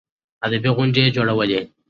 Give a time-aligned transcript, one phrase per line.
[0.45, 1.59] ادبي غونډې يې جوړولې.